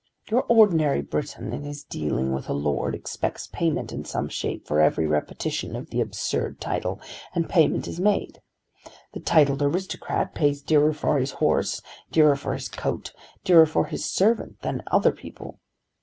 Your 0.31 0.45
ordinary 0.49 1.03
Briton 1.03 1.53
in 1.53 1.63
his 1.63 1.83
dealing 1.83 2.33
with 2.33 2.49
a 2.49 2.53
lord 2.53 2.95
expects 2.95 3.45
payment 3.45 3.91
in 3.93 4.03
some 4.03 4.29
shape 4.29 4.65
for 4.65 4.79
every 4.81 5.05
repetition 5.05 5.75
of 5.75 5.91
the 5.91 6.01
absurd 6.01 6.59
title; 6.59 6.99
and 7.35 7.47
payment 7.47 7.87
is 7.87 7.99
made. 7.99 8.41
The 9.13 9.19
titled 9.19 9.61
aristocrat 9.61 10.33
pays 10.33 10.63
dearer 10.63 10.93
for 10.93 11.19
his 11.19 11.33
horse, 11.33 11.83
dearer 12.11 12.35
for 12.35 12.55
his 12.55 12.67
coat, 12.67 13.13
dearer 13.43 13.67
for 13.67 13.85
his 13.85 14.03
servant 14.03 14.61
than 14.63 14.81
other 14.91 15.11
people. 15.11 15.59